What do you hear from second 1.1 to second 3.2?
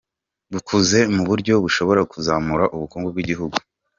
mu buryo bushobora kuzamura ubukungu